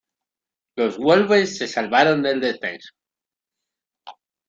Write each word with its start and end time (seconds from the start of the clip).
Los 0.77 0.97
Wolves 0.97 1.59
se 1.59 1.67
salvaron 1.67 2.23
del 2.23 2.41
descenso. 2.41 2.91